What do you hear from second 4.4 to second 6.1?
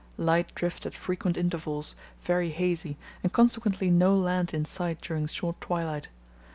in sight during short twilight.